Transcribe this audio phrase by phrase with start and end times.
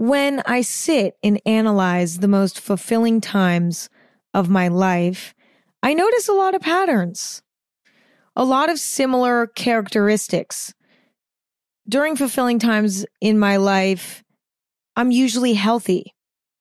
[0.00, 3.90] when I sit and analyze the most fulfilling times
[4.32, 5.34] of my life,
[5.82, 7.42] I notice a lot of patterns,
[8.34, 10.72] a lot of similar characteristics.
[11.86, 14.24] During fulfilling times in my life,
[14.96, 16.14] I'm usually healthy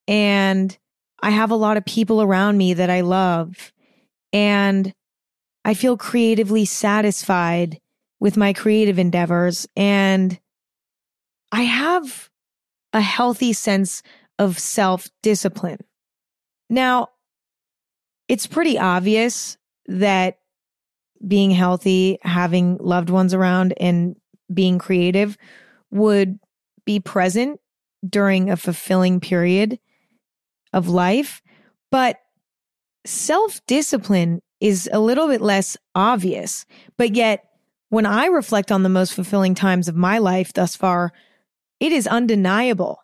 [0.06, 0.78] and
[1.22, 3.72] I have a lot of people around me that I love
[4.34, 4.94] and
[5.64, 7.80] I feel creatively satisfied
[8.20, 10.38] with my creative endeavors and
[11.54, 12.30] I have
[12.94, 14.02] a healthy sense
[14.38, 15.80] of self discipline.
[16.70, 17.10] Now,
[18.28, 19.58] it's pretty obvious
[19.88, 20.40] that
[21.28, 24.16] being healthy, having loved ones around, and
[24.54, 25.38] being creative
[25.92, 26.40] would
[26.86, 27.60] be present
[28.08, 29.80] during a fulfilling period
[30.74, 31.42] of life.
[31.92, 32.18] But
[33.06, 36.66] self discipline is a little bit less obvious.
[36.98, 37.46] But yet,
[37.90, 41.12] when I reflect on the most fulfilling times of my life thus far,
[41.80, 43.00] it is undeniable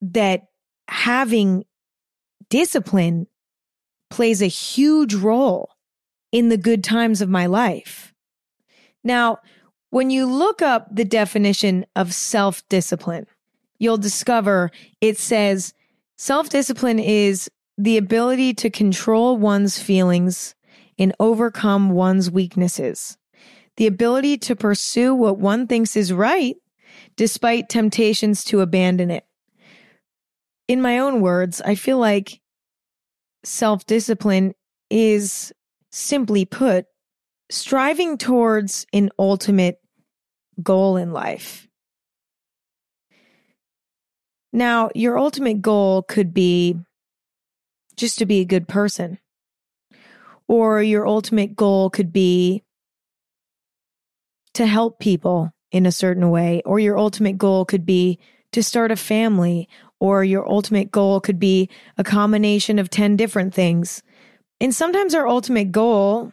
[0.00, 0.48] that
[0.88, 1.64] having
[2.48, 3.26] discipline
[4.10, 5.70] plays a huge role
[6.32, 8.14] in the good times of my life.
[9.02, 9.38] Now,
[9.90, 13.26] when you look up the definition of self discipline,
[13.78, 15.74] you'll discover it says
[16.16, 20.54] self discipline is the ability to control one's feelings
[20.98, 23.18] and overcome one's weaknesses,
[23.76, 26.56] the ability to pursue what one thinks is right
[27.16, 29.24] despite temptations to abandon it.
[30.66, 32.40] In my own words, I feel like
[33.44, 34.54] self discipline
[34.90, 35.52] is
[35.92, 36.86] simply put,
[37.50, 39.80] striving towards an ultimate
[40.62, 41.68] goal in life.
[44.52, 46.78] Now, your ultimate goal could be
[47.96, 49.18] just to be a good person,
[50.48, 52.62] or your ultimate goal could be
[54.54, 58.20] to help people in a certain way, or your ultimate goal could be
[58.52, 63.52] to start a family, or your ultimate goal could be a combination of 10 different
[63.52, 64.00] things.
[64.60, 66.32] And sometimes our ultimate goal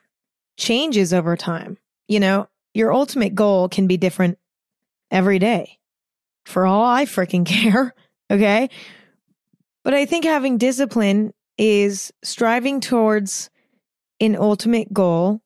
[0.58, 1.80] changes over time.
[2.08, 4.38] You know, your ultimate goal can be different
[5.10, 5.80] every day
[6.46, 7.96] for all I freaking care.
[8.30, 8.70] Okay.
[9.84, 13.50] But I think having discipline is striving towards
[14.20, 15.42] an ultimate goal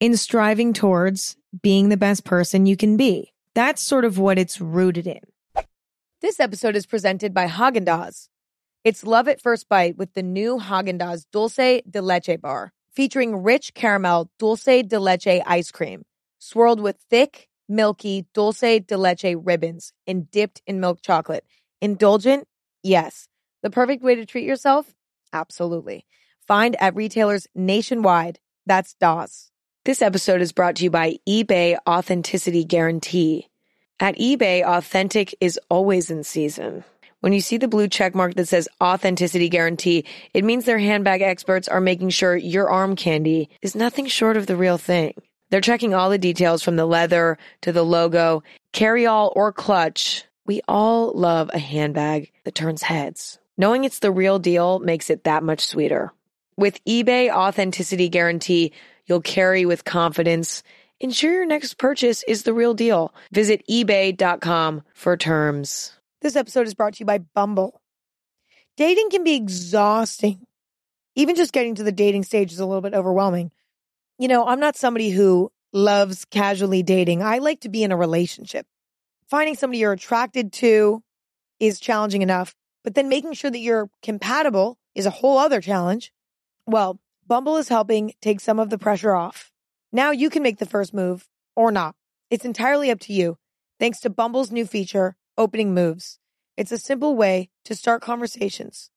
[0.00, 3.32] in striving towards being the best person you can be.
[3.54, 5.20] That's sort of what it's rooted in.
[6.20, 8.28] This episode is presented by Haagen Dazs.
[8.84, 13.42] It's love at first bite with the new Haagen Dazs Dulce de Leche bar, featuring
[13.42, 16.04] rich caramel dulce de leche ice cream,
[16.38, 21.44] swirled with thick, milky dulce de leche ribbons and dipped in milk chocolate.
[21.80, 22.46] Indulgent?
[22.82, 23.28] Yes.
[23.62, 24.94] The perfect way to treat yourself?
[25.32, 26.06] Absolutely.
[26.46, 28.38] Find at retailers nationwide.
[28.66, 29.50] That's DAWS.
[29.88, 33.48] This episode is brought to you by eBay Authenticity Guarantee.
[33.98, 36.84] At eBay, authentic is always in season.
[37.20, 40.04] When you see the blue check mark that says authenticity guarantee,
[40.34, 44.46] it means their handbag experts are making sure your arm candy is nothing short of
[44.46, 45.14] the real thing.
[45.48, 50.22] They're checking all the details from the leather to the logo, carry all or clutch.
[50.44, 53.38] We all love a handbag that turns heads.
[53.56, 56.12] Knowing it's the real deal makes it that much sweeter.
[56.58, 58.74] With eBay Authenticity Guarantee,
[59.08, 60.62] you'll carry with confidence.
[61.00, 63.14] Ensure your next purchase is the real deal.
[63.32, 65.92] Visit eBay.com for terms.
[66.20, 67.80] This episode is brought to you by Bumble.
[68.76, 70.46] Dating can be exhausting.
[71.14, 73.50] Even just getting to the dating stage is a little bit overwhelming.
[74.18, 77.22] You know, I'm not somebody who loves casually dating.
[77.22, 78.66] I like to be in a relationship.
[79.28, 81.02] Finding somebody you're attracted to
[81.60, 86.12] is challenging enough, but then making sure that you're compatible is a whole other challenge.
[86.66, 89.52] Well, Bumble is helping take some of the pressure off.
[89.92, 91.94] Now you can make the first move or not.
[92.30, 93.36] It's entirely up to you.
[93.78, 96.18] Thanks to Bumble's new feature, Opening Moves.
[96.56, 98.90] It's a simple way to start conversations.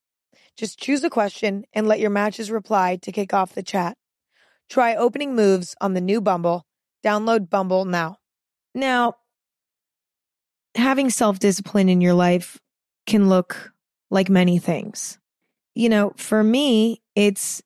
[0.56, 3.98] Just choose a question and let your matches reply to kick off the chat.
[4.70, 6.66] Try Opening Moves on the new Bumble.
[7.04, 8.20] Download Bumble now.
[8.74, 9.16] Now,
[10.76, 12.58] having self discipline in your life
[13.06, 13.74] can look
[14.10, 15.20] like many things.
[15.76, 17.62] You know, for me, it's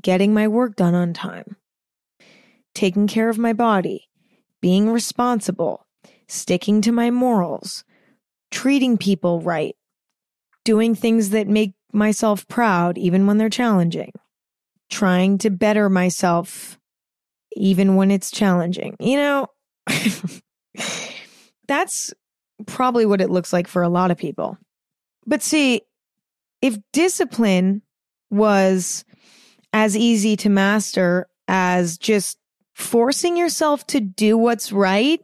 [0.00, 1.56] getting my work done on time,
[2.74, 4.08] taking care of my body,
[4.60, 5.86] being responsible,
[6.28, 7.84] sticking to my morals,
[8.50, 9.76] treating people right,
[10.64, 14.12] doing things that make myself proud even when they're challenging,
[14.90, 16.78] trying to better myself
[17.52, 18.96] even when it's challenging.
[19.00, 19.46] You know,
[21.68, 22.12] that's
[22.66, 24.58] probably what it looks like for a lot of people.
[25.26, 25.82] But see,
[26.60, 27.82] if discipline
[28.30, 29.04] was
[29.72, 32.38] as easy to master as just
[32.74, 35.20] forcing yourself to do what's right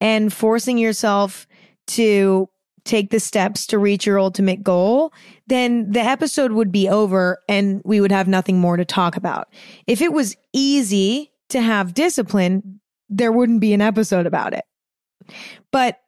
[0.00, 1.46] and forcing yourself
[1.86, 2.48] to
[2.84, 5.12] take the steps to reach your ultimate goal,
[5.46, 9.48] then the episode would be over and we would have nothing more to talk about.
[9.86, 14.64] If it was easy to have discipline, there wouldn't be an episode about it.
[15.70, 16.00] But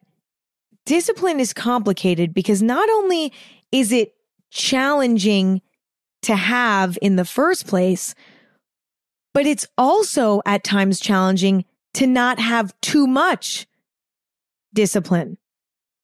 [0.85, 3.31] discipline is complicated because not only
[3.71, 4.13] is it
[4.51, 5.61] challenging
[6.23, 8.15] to have in the first place,
[9.33, 11.65] but it's also at times challenging
[11.95, 13.67] to not have too much
[14.73, 15.37] discipline.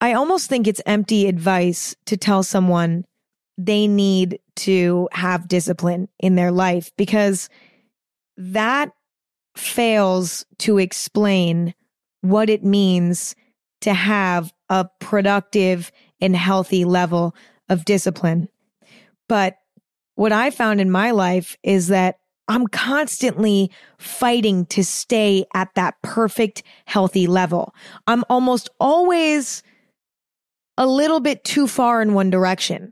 [0.01, 3.06] I almost think it's empty advice to tell someone
[3.57, 7.50] they need to have discipline in their life because
[8.38, 8.92] that
[9.57, 11.74] fails to explain
[12.21, 13.36] what it means
[13.81, 17.36] to have a productive and healthy level
[17.68, 18.48] of discipline.
[19.27, 19.57] But
[20.19, 22.19] what I found in my life is that
[22.50, 27.74] I'm constantly fighting to stay at that perfect, healthy level.
[28.06, 29.63] I'm almost always
[30.77, 32.92] a little bit too far in one direction.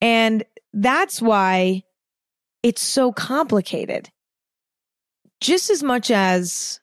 [0.00, 1.82] And that's why
[2.62, 4.08] it's so complicated.
[5.42, 6.80] Just as much as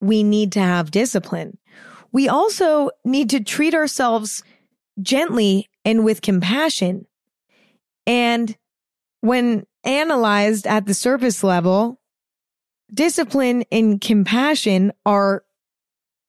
[0.00, 1.58] we need to have discipline,
[2.12, 4.44] we also need to treat ourselves
[5.02, 7.08] gently and with compassion.
[8.06, 8.56] And
[9.24, 11.98] when analyzed at the surface level,
[12.92, 15.44] discipline and compassion are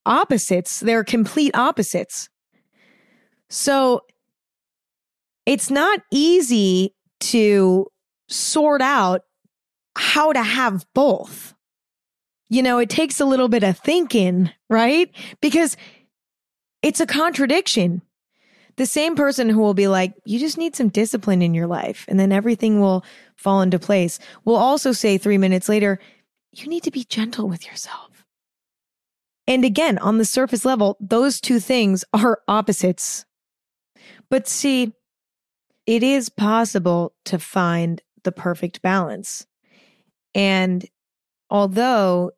[0.06, 0.80] opposites.
[0.80, 2.30] They're complete opposites.
[3.50, 4.00] So
[5.46, 7.88] it's not easy to
[8.30, 9.24] sort out
[9.98, 11.54] how to have both.
[12.48, 15.12] You know, it takes a little bit of thinking, right?
[15.42, 15.76] Because
[16.82, 18.04] it's a contradiction.
[18.78, 22.06] The same person who will be like, you just need some discipline in your life
[22.08, 23.06] and then everything will
[23.36, 26.00] fall into place will also say three minutes later,
[26.52, 28.26] you need to be gentle with yourself.
[29.48, 33.26] And again, on the surface level, those two things are opposites
[34.30, 34.94] but see,
[35.86, 39.46] it is possible to find the perfect balance.
[40.34, 40.86] And
[41.50, 42.32] although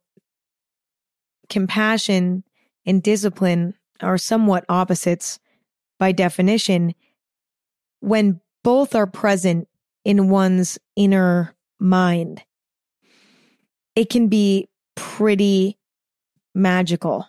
[1.49, 2.43] compassion
[2.85, 5.39] and discipline are somewhat opposites
[5.99, 6.93] by definition,
[7.99, 9.67] when both are present
[10.05, 12.43] in one's inner mind,
[13.95, 15.77] it can be pretty
[16.53, 17.27] magical.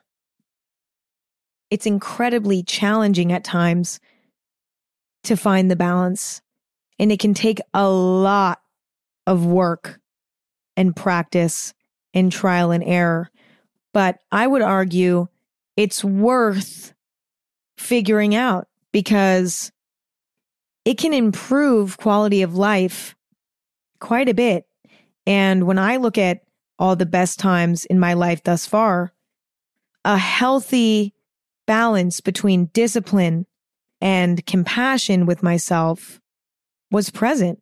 [1.71, 4.01] It's incredibly challenging at times
[5.25, 6.41] to find the balance.
[6.99, 8.61] And it can take a lot
[9.27, 10.01] of work
[10.77, 11.75] and practice
[12.15, 13.31] and trial and error.
[13.93, 15.29] But I would argue
[15.77, 16.95] it's worth
[17.79, 19.73] figuring out because
[20.85, 23.15] it can improve quality of life
[24.01, 24.67] quite a bit.
[25.27, 26.43] And when I look at
[26.79, 29.13] all the best times in my life thus far,
[30.05, 31.15] a healthy
[31.67, 33.47] balance between discipline
[34.01, 36.21] and compassion with myself
[36.91, 37.61] was present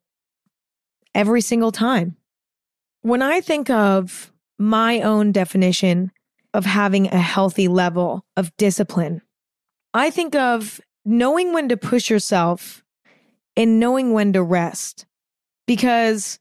[1.14, 2.16] every single time.
[3.02, 6.12] When I think of my own definition
[6.54, 9.22] of having a healthy level of discipline,
[9.96, 12.84] I think of knowing when to push yourself
[13.56, 15.06] and knowing when to rest
[15.66, 16.38] because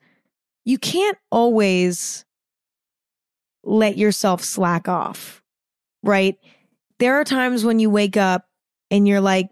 [0.66, 2.26] you can't always
[3.64, 5.42] let yourself slack off,
[6.04, 6.36] right?
[7.00, 8.46] There are times when you wake up
[8.92, 9.50] and you're like,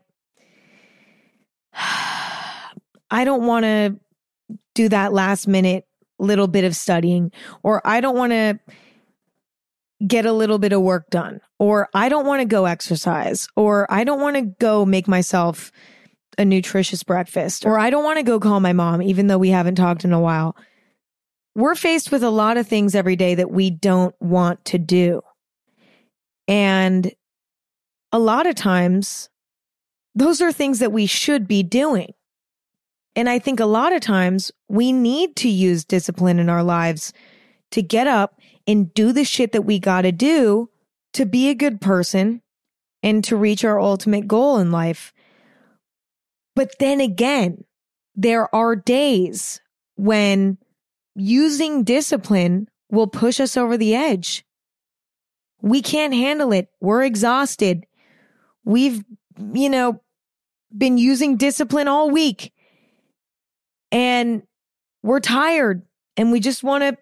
[1.73, 3.99] I don't want to
[4.75, 5.85] do that last minute
[6.19, 7.31] little bit of studying,
[7.63, 8.59] or I don't want to
[10.05, 13.91] get a little bit of work done, or I don't want to go exercise, or
[13.91, 15.71] I don't want to go make myself
[16.37, 19.49] a nutritious breakfast, or I don't want to go call my mom, even though we
[19.49, 20.55] haven't talked in a while.
[21.55, 25.21] We're faced with a lot of things every day that we don't want to do.
[26.47, 27.13] And
[28.11, 29.29] a lot of times
[30.15, 32.13] those are things that we should be doing.
[33.15, 37.13] And I think a lot of times we need to use discipline in our lives
[37.71, 40.69] to get up and do the shit that we got to do
[41.13, 42.41] to be a good person
[43.01, 45.13] and to reach our ultimate goal in life.
[46.55, 47.65] But then again,
[48.15, 49.61] there are days
[49.95, 50.57] when
[51.15, 54.45] using discipline will push us over the edge.
[55.61, 56.69] We can't handle it.
[56.79, 57.85] We're exhausted.
[58.63, 59.03] We've,
[59.53, 60.01] you know,
[60.75, 62.51] been using discipline all week
[63.91, 64.43] and
[65.03, 65.83] we're tired
[66.17, 66.97] and we just want to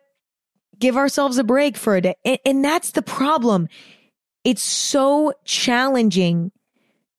[0.82, 2.16] give ourselves a break for a day.
[2.26, 3.70] And, and, that's the problem.
[4.44, 6.52] It's so challenging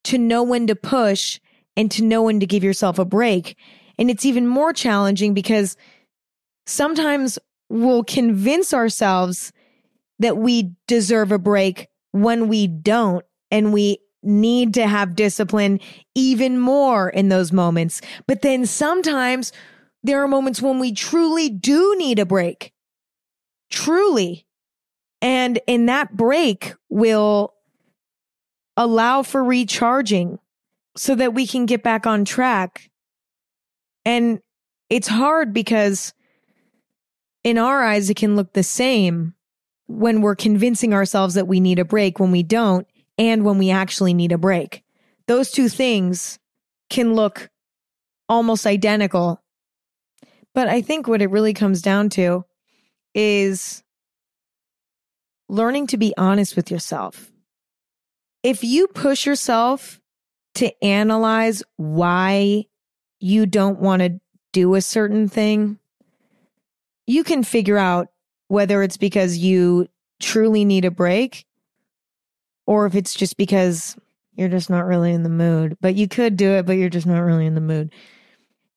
[0.04, 1.40] to know when to push
[1.76, 3.57] and to know when to give yourself a break.
[3.99, 5.76] And it's even more challenging because
[6.66, 7.38] sometimes
[7.71, 9.52] we'll convince ourselves
[10.19, 13.25] that we deserve a break when we don't.
[13.50, 15.81] And we need to have discipline
[16.14, 18.00] even more in those moments.
[18.26, 19.52] But then sometimes
[20.02, 22.72] there are moments when we truly do need a break.
[23.73, 24.47] Truly.
[25.21, 27.55] And in that break will
[28.76, 30.38] allow for recharging
[30.97, 32.91] so that we can get back on track.
[34.05, 34.41] And
[34.91, 36.12] it's hard because
[37.45, 39.35] in our eyes, it can look the same
[39.87, 42.87] when we're convincing ourselves that we need a break when we don't,
[43.19, 44.83] and when we actually need a break.
[45.26, 46.38] Those two things
[46.88, 47.50] can look
[48.29, 49.43] almost identical.
[50.55, 52.45] But I think what it really comes down to
[53.14, 53.83] is
[55.49, 57.31] learning to be honest with yourself.
[58.42, 60.00] If you push yourself
[60.54, 62.66] to analyze why
[63.21, 64.21] you don't want to
[64.52, 65.78] do a certain thing,
[67.07, 68.09] you can figure out
[68.49, 69.88] whether it's because you
[70.21, 71.47] truly need a break
[72.66, 73.97] or if it's just because
[74.35, 75.76] you're just not really in the mood.
[75.81, 77.92] But you could do it, but you're just not really in the mood.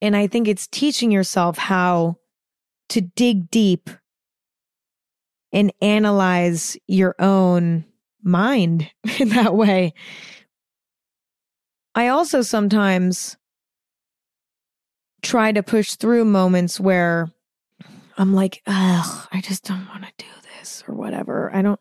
[0.02, 2.18] And I think it's teaching yourself how
[2.90, 3.90] to dig deep
[5.56, 7.86] and analyze your own
[8.22, 9.94] mind in that way.
[11.96, 13.38] I also sometimes
[15.24, 17.32] try to push through moments where
[18.18, 21.50] I'm like, ugh, I just don't want to do this or whatever.
[21.56, 21.80] I don't,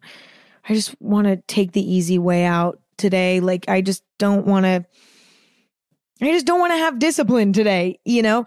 [0.68, 3.40] I just want to take the easy way out today.
[3.40, 4.86] Like, I just don't want to,
[6.22, 7.98] I just don't want to have discipline today.
[8.04, 8.46] You know,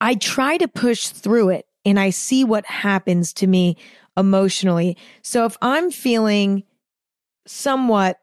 [0.00, 3.76] I try to push through it and I see what happens to me
[4.16, 4.96] emotionally.
[5.22, 6.64] So if I'm feeling
[7.46, 8.18] somewhat,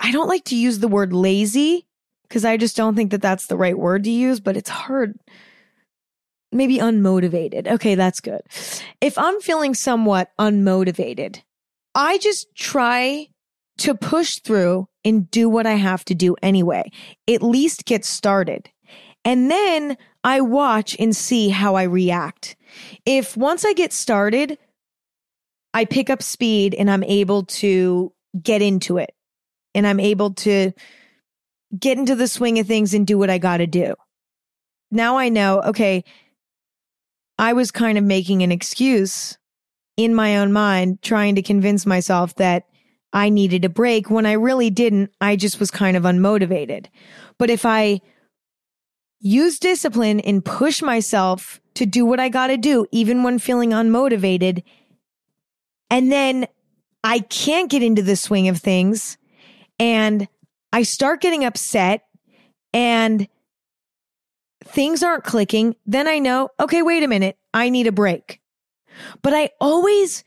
[0.00, 1.86] I don't like to use the word lazy
[2.28, 5.18] because I just don't think that that's the right word to use, but it's hard.
[6.52, 7.66] Maybe unmotivated.
[7.66, 8.40] Okay, that's good.
[9.00, 11.42] If I'm feeling somewhat unmotivated,
[11.94, 13.28] I just try
[13.78, 16.90] to push through and do what I have to do anyway.
[17.28, 18.70] At least get started.
[19.24, 22.56] And then I watch and see how I react.
[23.04, 24.58] If once I get started,
[25.74, 29.14] I pick up speed and I'm able to get into it
[29.74, 30.72] and I'm able to
[31.78, 33.94] get into the swing of things and do what I got to do.
[34.90, 36.04] Now I know, okay,
[37.38, 39.36] I was kind of making an excuse
[39.96, 42.64] in my own mind, trying to convince myself that
[43.12, 45.12] I needed a break when I really didn't.
[45.20, 46.86] I just was kind of unmotivated.
[47.38, 48.00] But if I
[49.20, 53.70] use discipline and push myself to do what I got to do, even when feeling
[53.70, 54.62] unmotivated,
[55.90, 56.46] and then
[57.04, 59.16] I can't get into the swing of things
[59.78, 60.28] and
[60.72, 62.02] I start getting upset
[62.72, 63.28] and
[64.64, 68.40] things aren't clicking, then I know, okay, wait a minute, I need a break.
[69.22, 70.24] But I always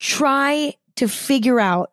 [0.00, 1.92] try to figure out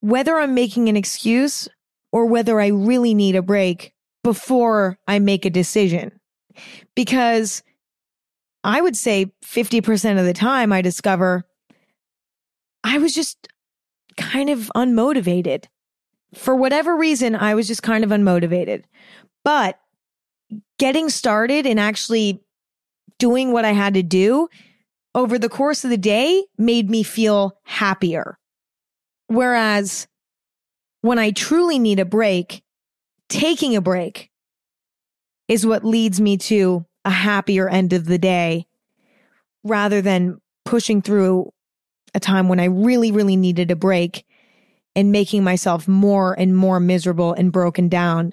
[0.00, 1.68] whether I'm making an excuse
[2.12, 6.12] or whether I really need a break before I make a decision.
[6.94, 7.62] Because
[8.62, 11.46] I would say 50% of the time I discover
[12.84, 13.48] I was just
[14.16, 15.64] kind of unmotivated.
[16.34, 18.84] For whatever reason, I was just kind of unmotivated.
[19.44, 19.78] But
[20.78, 22.42] getting started and actually
[23.18, 24.48] doing what I had to do
[25.14, 28.38] over the course of the day made me feel happier.
[29.26, 30.06] Whereas
[31.02, 32.62] when I truly need a break,
[33.28, 34.30] taking a break
[35.48, 38.66] is what leads me to a happier end of the day
[39.64, 41.52] rather than pushing through
[42.14, 44.26] a time when I really, really needed a break
[44.96, 48.32] and making myself more and more miserable and broken down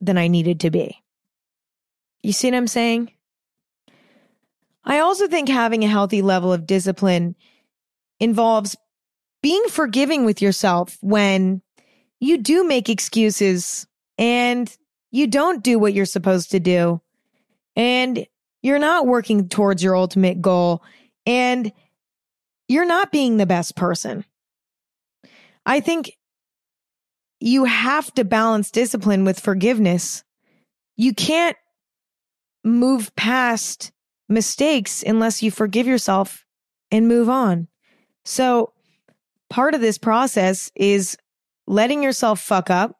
[0.00, 1.02] than I needed to be.
[2.22, 3.10] You see what I'm saying?
[4.84, 7.36] I also think having a healthy level of discipline
[8.20, 8.76] involves
[9.42, 11.62] being forgiving with yourself when
[12.20, 13.86] you do make excuses
[14.18, 14.74] and
[15.10, 17.00] you don't do what you're supposed to do
[17.76, 18.26] and
[18.62, 20.82] you're not working towards your ultimate goal
[21.26, 21.72] and
[22.68, 24.24] you're not being the best person.
[25.66, 26.12] I think
[27.40, 30.24] you have to balance discipline with forgiveness.
[30.96, 31.56] You can't
[32.64, 33.92] move past
[34.28, 36.44] mistakes unless you forgive yourself
[36.90, 37.68] and move on.
[38.24, 38.72] So,
[39.50, 41.16] part of this process is
[41.66, 42.98] letting yourself fuck up,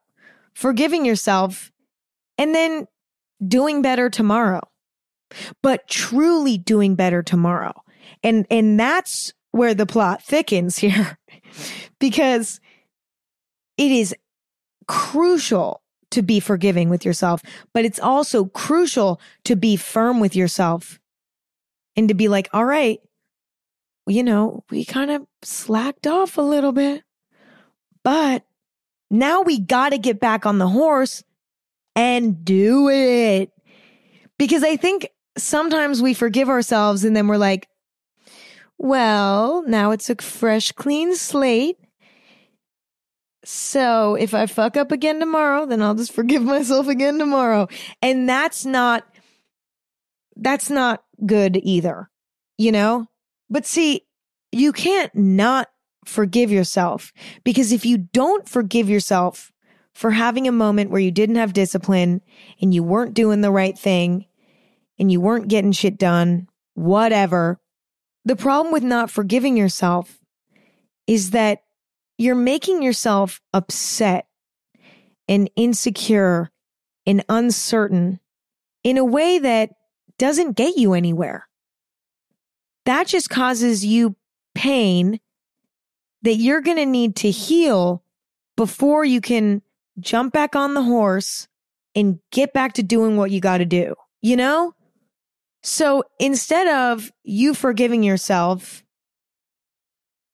[0.54, 1.73] forgiving yourself,
[2.37, 2.87] and then
[3.47, 4.61] doing better tomorrow.
[5.62, 7.73] But truly doing better tomorrow.
[8.23, 11.16] And and that's where the plot thickens here
[12.00, 12.61] because
[13.78, 14.14] it is
[14.88, 17.40] crucial to be forgiving with yourself,
[17.73, 20.99] but it's also crucial to be firm with yourself
[21.96, 23.00] and to be like, all right,
[24.08, 27.04] you know, we kind of slacked off a little bit,
[28.02, 28.44] but
[29.11, 31.23] Now we got to get back on the horse
[31.94, 33.52] and do it.
[34.38, 35.08] Because I think
[35.38, 37.68] sometimes we forgive ourselves and then we're like,
[38.78, 41.78] well, now it's a fresh, clean slate.
[43.45, 47.69] So if I fuck up again tomorrow, then I'll just forgive myself again tomorrow.
[48.02, 49.04] And that's not,
[50.37, 52.11] that's not good either,
[52.59, 53.07] you know?
[53.50, 54.07] But see,
[54.50, 55.69] you can't not
[56.04, 57.12] forgive yourself
[57.45, 59.52] because if you don't forgive yourself
[59.93, 62.21] for having a moment where you didn't have discipline
[62.61, 64.26] and you weren't doing the right thing
[64.99, 67.61] and you weren't getting shit done, whatever,
[68.25, 70.19] the problem with not forgiving yourself
[71.07, 71.62] is that
[72.16, 74.26] you're making yourself upset
[75.28, 76.50] and insecure
[77.07, 78.21] and uncertain
[78.83, 79.71] in a way that
[80.19, 81.49] doesn't get you anywhere.
[82.85, 84.16] That just causes you
[84.54, 85.21] pain
[86.23, 88.02] that you're going to need to heal
[88.57, 89.62] before you can
[90.00, 91.49] jump back on the horse
[91.95, 94.75] and get back to doing what you got to do, you know?
[95.64, 98.85] So instead of you forgiving yourself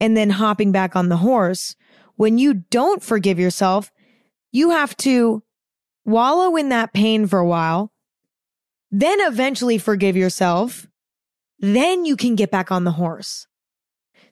[0.01, 1.77] and then hopping back on the horse,
[2.17, 3.93] when you don't forgive yourself,
[4.51, 5.45] you have to
[6.05, 7.93] wallow in that pain for a while,
[8.91, 10.89] then eventually forgive yourself.
[11.61, 13.47] Then you can get back on the horse.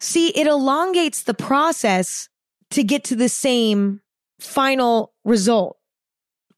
[0.01, 2.29] See, it elongates the process
[2.71, 4.01] to get to the same
[4.41, 5.79] final result,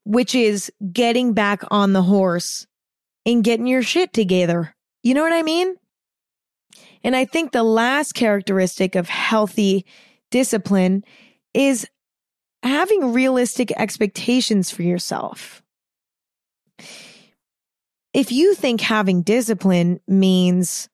[0.03, 2.65] which is getting back on the horse
[3.25, 4.75] and getting your shit together.
[5.03, 5.75] You know what I mean?
[7.03, 9.85] And I think the last characteristic of healthy
[10.29, 11.03] discipline
[11.53, 11.87] is
[12.63, 15.63] having realistic expectations for yourself.
[18.13, 20.89] If you think having discipline means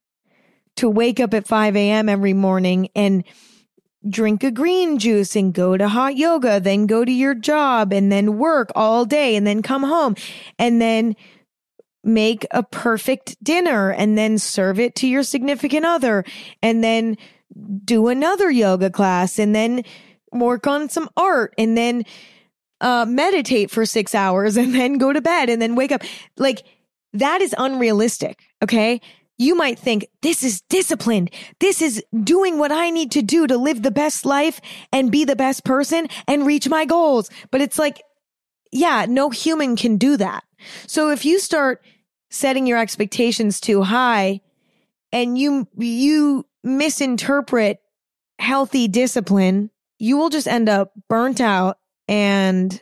[0.78, 2.08] to wake up at 5 a.m.
[2.08, 3.24] every morning and
[4.08, 8.12] drink a green juice and go to hot yoga, then go to your job and
[8.12, 10.16] then work all day and then come home
[10.60, 11.16] and then
[12.08, 16.24] make a perfect dinner and then serve it to your significant other
[16.63, 17.17] and then
[17.84, 19.84] do another yoga class and then
[20.32, 22.04] work on some art and then
[22.82, 26.02] uh, meditate for six hours and then go to bed and then wake up.
[26.38, 26.63] Like
[27.13, 28.39] that is unrealistic.
[28.63, 29.02] Okay
[29.38, 31.30] you might think this is disciplined.
[31.60, 34.60] This is doing what I need to do to live the best life
[34.91, 37.30] and be the best person and reach my goals.
[37.52, 38.02] But it's like,
[38.72, 40.43] yeah, no human can do that.
[40.88, 41.82] So if you start
[42.30, 44.42] setting your expectations too high
[45.12, 47.80] and you, you misinterpret
[48.40, 52.82] healthy discipline, you will just end up burnt out and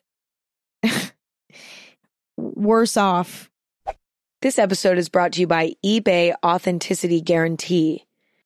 [2.37, 3.49] worse off
[4.45, 8.05] this episode is brought to you by eBay Authenticity Guarantee.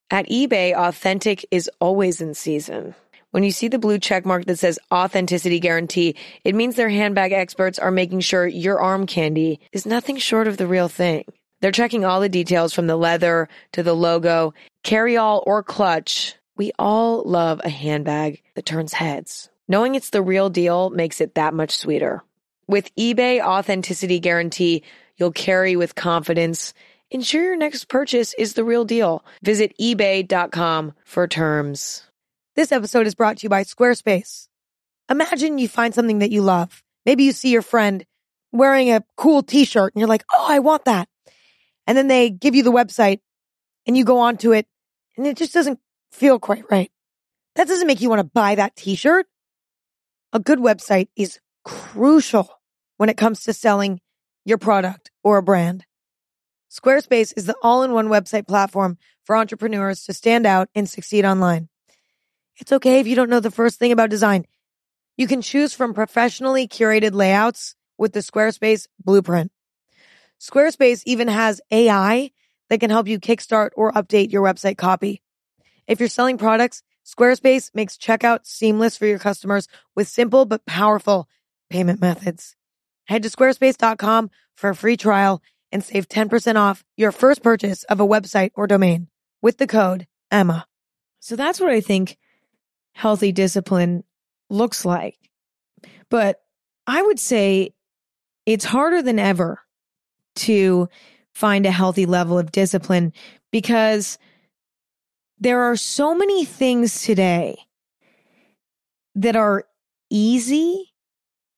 [0.09, 2.95] At eBay, authentic is always in season.
[3.31, 7.31] When you see the blue check mark that says Authenticity Guarantee, it means their handbag
[7.31, 11.25] experts are making sure your arm candy is nothing short of the real thing.
[11.61, 16.35] They're checking all the details from the leather to the logo, carry all or clutch.
[16.57, 19.49] We all love a handbag that turns heads.
[19.67, 22.23] Knowing it's the real deal makes it that much sweeter.
[22.67, 24.83] With eBay Authenticity Guarantee,
[25.17, 26.73] you'll carry with confidence.
[27.11, 29.23] Ensure your next purchase is the real deal.
[29.43, 32.08] Visit eBay.com for terms.
[32.59, 34.49] This episode is brought to you by Squarespace.
[35.09, 36.83] Imagine you find something that you love.
[37.05, 38.05] Maybe you see your friend
[38.51, 41.07] wearing a cool t-shirt and you're like, oh, I want that.
[41.87, 43.21] And then they give you the website
[43.87, 44.67] and you go onto it
[45.15, 45.79] and it just doesn't
[46.11, 46.91] feel quite right.
[47.55, 49.25] That doesn't make you want to buy that t-shirt.
[50.33, 52.59] A good website is crucial
[52.97, 54.01] when it comes to selling
[54.43, 55.85] your product, or a brand.
[56.69, 61.23] Squarespace is the all in one website platform for entrepreneurs to stand out and succeed
[61.23, 61.69] online.
[62.59, 64.45] It's okay if you don't know the first thing about design.
[65.17, 69.51] You can choose from professionally curated layouts with the Squarespace blueprint.
[70.39, 72.31] Squarespace even has AI
[72.69, 75.21] that can help you kickstart or update your website copy.
[75.87, 81.27] If you're selling products, Squarespace makes checkout seamless for your customers with simple but powerful
[81.69, 82.55] payment methods.
[83.05, 85.41] Head to squarespace.com for a free trial
[85.71, 89.07] and save 10% off your first purchase of a website or domain
[89.41, 90.65] with the code EMMA.
[91.19, 92.17] So that's what I think
[92.93, 94.03] healthy discipline
[94.49, 95.17] looks like.
[96.09, 96.41] But
[96.87, 97.73] I would say
[98.45, 99.59] it's harder than ever
[100.35, 100.89] to
[101.33, 103.13] find a healthy level of discipline
[103.51, 104.17] because
[105.39, 107.57] there are so many things today
[109.15, 109.65] that are
[110.09, 110.93] easy,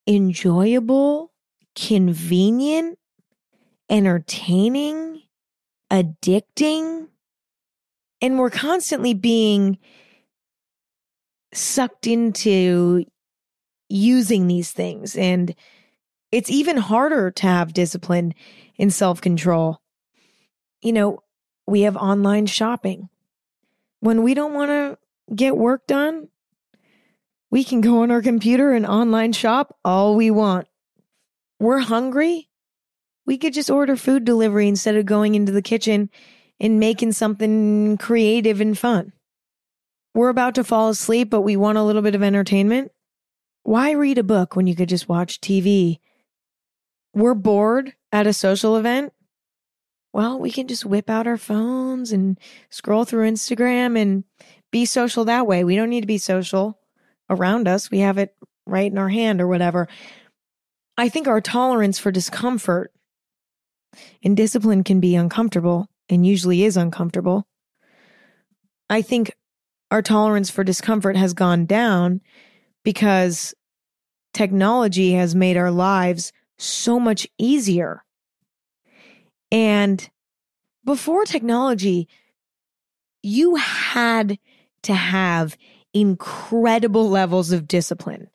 [0.06, 1.32] enjoyable,
[1.74, 2.98] convenient,
[3.88, 5.22] entertaining,
[5.90, 7.08] addicting,
[8.20, 9.78] and we're constantly being
[11.52, 13.04] sucked into
[13.88, 15.16] using these things.
[15.16, 15.54] And
[16.30, 18.34] it's even harder to have discipline
[18.78, 19.80] and self control.
[20.80, 21.22] You know,
[21.66, 23.08] we have online shopping.
[24.00, 24.98] When we don't want to
[25.34, 26.28] get work done,
[27.50, 30.66] we can go on our computer and online shop all we want.
[31.60, 32.48] We're hungry.
[33.26, 36.10] We could just order food delivery instead of going into the kitchen
[36.58, 39.12] and making something creative and fun.
[40.14, 42.92] We're about to fall asleep, but we want a little bit of entertainment.
[43.62, 46.00] Why read a book when you could just watch TV?
[47.14, 49.12] We're bored at a social event.
[50.12, 54.24] Well, we can just whip out our phones and scroll through Instagram and
[54.70, 55.64] be social that way.
[55.64, 56.78] We don't need to be social
[57.30, 57.90] around us.
[57.90, 58.34] We have it
[58.66, 59.88] right in our hand or whatever.
[60.98, 62.92] I think our tolerance for discomfort
[64.22, 67.46] and discipline can be uncomfortable and usually is uncomfortable.
[68.90, 69.32] I think
[69.92, 72.22] our tolerance for discomfort has gone down
[72.82, 73.54] because
[74.32, 78.02] technology has made our lives so much easier.
[79.50, 80.08] And
[80.82, 82.08] before technology,
[83.22, 84.38] you had
[84.84, 85.58] to have
[85.92, 88.28] incredible levels of discipline.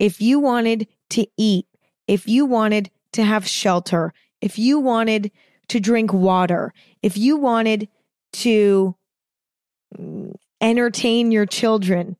[0.00, 1.66] If you wanted to eat,
[2.08, 5.30] if you wanted to have shelter, if you wanted
[5.68, 7.88] to drink water, if you wanted
[8.32, 8.96] to
[10.60, 12.16] entertain your children,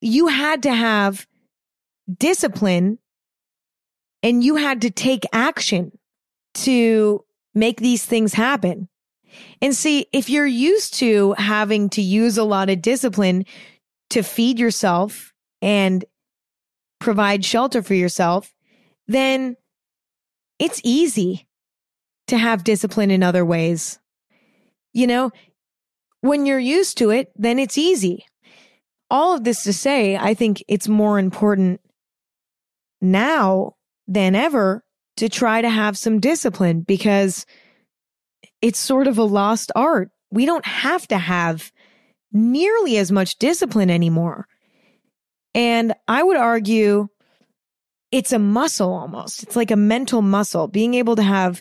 [0.00, 1.26] you had to have
[2.12, 2.98] discipline
[4.22, 5.96] and you had to take action
[6.54, 8.88] to make these things happen.
[9.60, 13.46] And see, if you're used to having to use a lot of discipline
[14.10, 16.04] to feed yourself and
[17.00, 18.52] provide shelter for yourself,
[19.08, 19.56] then
[20.58, 21.48] it's easy
[22.28, 23.98] to have discipline in other ways.
[24.92, 25.30] You know,
[26.22, 28.24] when you're used to it, then it's easy.
[29.10, 31.80] All of this to say, I think it's more important
[33.00, 33.74] now
[34.06, 34.84] than ever
[35.18, 37.44] to try to have some discipline because
[38.62, 40.10] it's sort of a lost art.
[40.30, 41.70] We don't have to have
[42.32, 44.46] nearly as much discipline anymore.
[45.54, 47.08] And I would argue
[48.10, 49.42] it's a muscle almost.
[49.42, 51.60] It's like a mental muscle, being able to have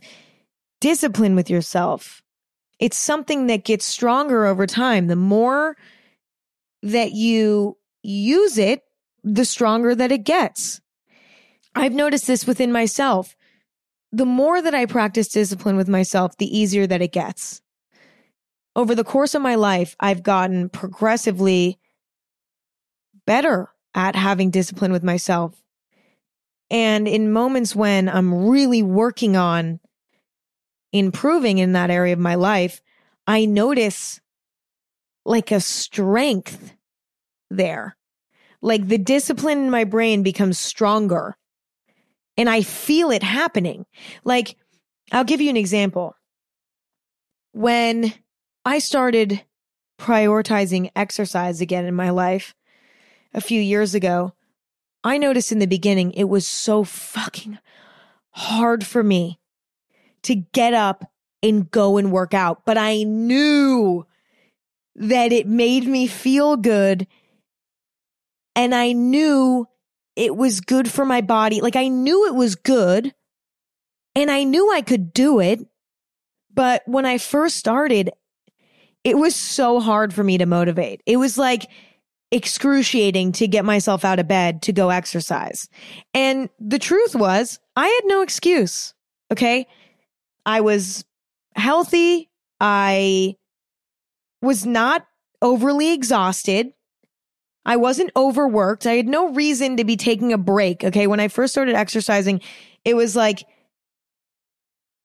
[0.80, 2.22] discipline with yourself.
[2.82, 5.06] It's something that gets stronger over time.
[5.08, 5.78] The more
[6.82, 8.82] that you use it,
[9.24, 10.82] the stronger that it gets.
[11.76, 13.36] I've noticed this within myself.
[14.12, 17.62] The more that I practice discipline with myself, the easier that it gets.
[18.76, 21.78] Over the course of my life, I've gotten progressively
[23.28, 25.62] better at having discipline with myself.
[26.72, 29.80] And in moments when I'm really working on
[30.92, 32.82] improving in that area of my life,
[33.28, 34.20] I notice
[35.26, 36.74] like a strength
[37.50, 37.96] there.
[38.62, 41.38] Like the discipline in my brain becomes stronger
[42.38, 43.86] and I feel it happening.
[44.24, 44.56] Like,
[45.12, 46.16] I'll give you an example.
[47.52, 48.14] When
[48.64, 49.44] I started
[50.00, 52.56] prioritizing exercise again in my life
[53.34, 54.34] a few years ago,
[55.04, 57.60] I noticed in the beginning it was so fucking
[58.32, 59.41] hard for me
[60.24, 61.06] to get up
[61.44, 62.66] and go and work out.
[62.66, 64.06] But I knew
[64.96, 67.08] that it made me feel good.
[68.56, 69.68] And I knew
[70.16, 71.62] it was good for my body.
[71.62, 73.14] Like I knew it was good
[74.16, 75.66] and I knew I could do it.
[76.54, 78.12] But when I first started,
[79.04, 81.02] it was so hard for me to motivate.
[81.06, 81.70] It was like
[82.30, 85.70] excruciating to get myself out of bed to go exercise.
[86.14, 88.94] And the truth was, I had no excuse.
[89.32, 89.66] Okay.
[90.46, 91.06] I was
[91.56, 92.30] healthy.
[92.60, 93.36] I
[94.42, 95.06] was not
[95.42, 96.74] overly exhausted.
[97.66, 98.88] I wasn't overworked.
[98.88, 100.84] I had no reason to be taking a break.
[100.84, 101.08] Okay.
[101.08, 102.42] When I first started exercising,
[102.84, 103.44] it was like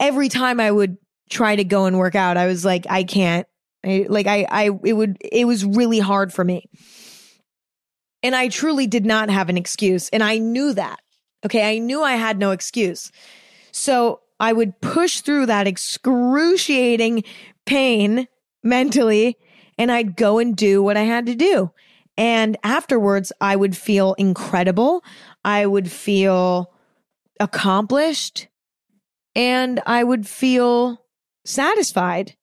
[0.01, 0.97] every time I would
[1.29, 3.47] try to go and work out, I was like, I can't.
[3.85, 6.69] I, like I, I, it would, it was really hard for me.
[8.23, 10.09] And I truly did not have an excuse.
[10.09, 11.01] And I knew that.
[11.45, 11.77] Okay.
[11.77, 13.13] I knew I had no excuse.
[13.71, 17.25] So I would push through that excruciating
[17.65, 18.29] pain
[18.63, 19.37] mentally
[19.79, 21.73] and I'd go and do what I had to do.
[22.17, 25.05] And afterwards, I would feel incredible.
[25.45, 26.73] I would feel
[27.39, 28.49] accomplished
[29.35, 31.05] and I would feel
[31.45, 32.37] satisfied.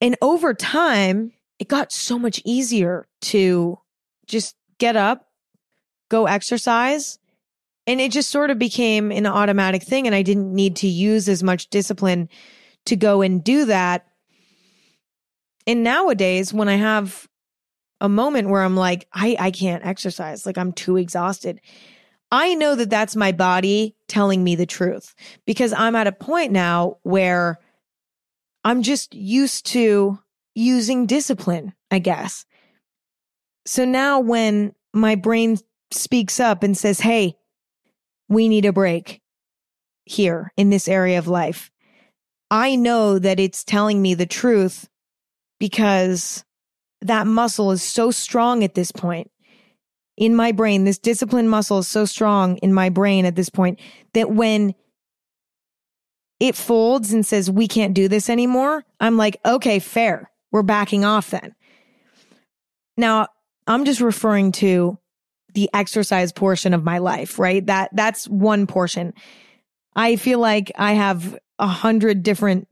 [0.00, 3.78] And over time, it got so much easier to
[4.26, 5.26] just get up,
[6.08, 7.18] go exercise.
[7.86, 10.06] And it just sort of became an automatic thing.
[10.06, 12.28] And I didn't need to use as much discipline
[12.86, 14.06] to go and do that.
[15.66, 17.28] And nowadays, when I have
[18.00, 20.46] a moment where I'm like, I, I can't exercise.
[20.46, 21.60] Like I'm too exhausted.
[22.32, 25.14] I know that that's my body telling me the truth
[25.46, 27.58] because I'm at a point now where
[28.64, 30.18] I'm just used to
[30.54, 32.46] using discipline, I guess.
[33.66, 35.58] So now when my brain
[35.92, 37.36] speaks up and says, Hey,
[38.30, 39.20] we need a break
[40.06, 41.70] here in this area of life.
[42.50, 44.88] I know that it's telling me the truth
[45.58, 46.44] because
[47.02, 49.30] that muscle is so strong at this point
[50.16, 50.84] in my brain.
[50.84, 53.78] This discipline muscle is so strong in my brain at this point
[54.14, 54.74] that when
[56.38, 60.30] it folds and says, we can't do this anymore, I'm like, okay, fair.
[60.52, 61.54] We're backing off then.
[62.96, 63.28] Now,
[63.66, 64.98] I'm just referring to
[65.54, 67.64] the exercise portion of my life, right?
[67.66, 69.14] That, that's one portion.
[69.94, 72.68] I feel like I have a hundred different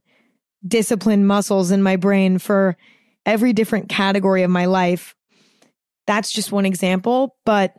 [0.67, 2.77] discipline muscles in my brain for
[3.27, 5.15] every different category of my life.
[6.07, 7.75] That's just one example, but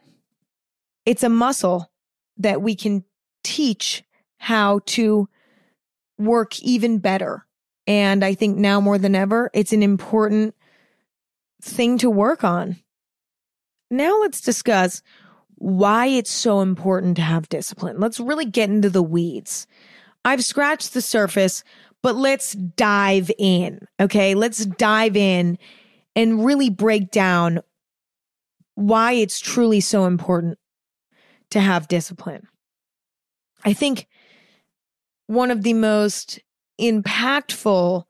[1.06, 1.92] it's a muscle
[2.38, 3.04] that we can
[3.44, 4.04] teach
[4.38, 5.28] how to
[6.18, 7.46] work even better.
[7.88, 10.54] And I think now more than ever, it's an important
[11.62, 12.78] thing to work on.
[13.90, 15.02] Now let's discuss
[15.56, 18.00] why it's so important to have discipline.
[18.00, 19.68] Let's really get into the weeds.
[20.24, 21.64] I've scratched the surface,
[22.02, 23.86] but let's dive in.
[24.00, 24.36] Okay.
[24.36, 25.58] Let's dive in
[26.16, 27.60] and really break down
[28.76, 30.58] why it's truly so important
[31.50, 32.48] to have discipline.
[33.66, 34.08] I think
[35.28, 36.40] one of the most
[36.80, 38.06] impactful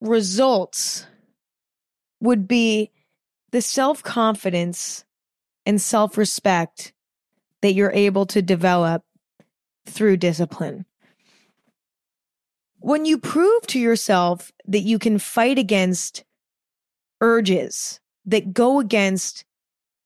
[0.00, 1.06] results
[2.20, 2.90] would be
[3.52, 5.04] the self confidence
[5.64, 6.92] and self respect
[7.60, 9.04] that you're able to develop
[9.86, 10.84] through discipline.
[12.80, 16.24] When you prove to yourself that you can fight against
[17.20, 19.44] urges that go against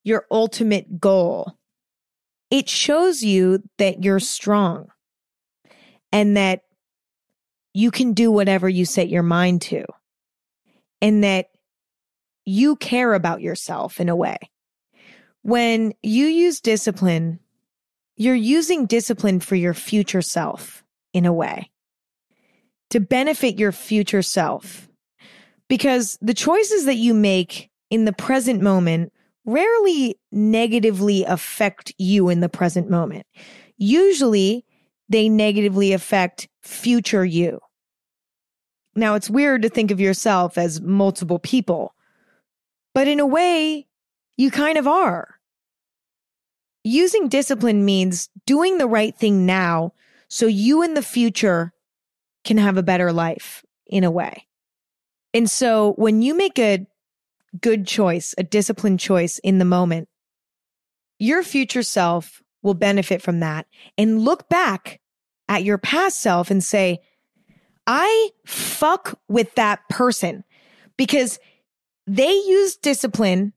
[0.04, 1.56] your ultimate goal,
[2.50, 4.88] it shows you that you're strong
[6.12, 6.62] and that
[7.72, 9.84] you can do whatever you set your mind to
[11.00, 11.48] and that
[12.46, 14.38] you care about yourself in a way.
[15.42, 17.40] When you use discipline,
[18.16, 20.82] you're using discipline for your future self
[21.12, 21.70] in a way
[22.90, 24.88] to benefit your future self.
[25.68, 29.12] Because the choices that you make in the present moment
[29.44, 33.26] rarely negatively affect you in the present moment.
[33.76, 34.64] Usually
[35.08, 37.60] they negatively affect future you.
[38.94, 41.94] Now it's weird to think of yourself as multiple people,
[42.96, 43.86] but in a way,
[44.38, 45.34] you kind of are.
[46.82, 49.92] Using discipline means doing the right thing now
[50.28, 51.74] so you in the future
[52.42, 54.46] can have a better life in a way.
[55.34, 56.86] And so when you make a
[57.60, 60.08] good choice, a disciplined choice in the moment,
[61.18, 63.66] your future self will benefit from that
[63.98, 65.02] and look back
[65.50, 67.00] at your past self and say,
[67.86, 70.44] I fuck with that person
[70.96, 71.38] because
[72.06, 73.52] they used discipline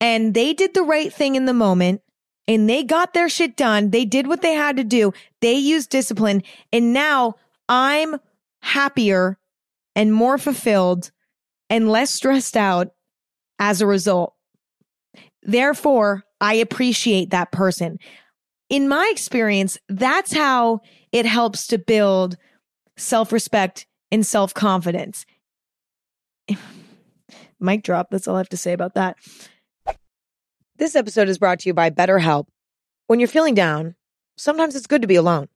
[0.00, 2.02] and they did the right thing in the moment
[2.48, 3.90] and they got their shit done.
[3.90, 5.12] They did what they had to do.
[5.40, 6.42] They used discipline.
[6.72, 7.36] And now
[7.68, 8.16] I'm
[8.62, 9.38] happier
[9.94, 11.10] and more fulfilled
[11.68, 12.92] and less stressed out
[13.58, 14.34] as a result.
[15.42, 17.98] Therefore, I appreciate that person.
[18.68, 20.80] In my experience, that's how
[21.12, 22.36] it helps to build
[22.96, 25.24] self respect and self confidence.
[27.60, 28.08] Mic drop.
[28.10, 29.16] That's all I have to say about that.
[30.76, 32.46] This episode is brought to you by BetterHelp.
[33.06, 33.96] When you're feeling down,
[34.36, 35.48] sometimes it's good to be alone,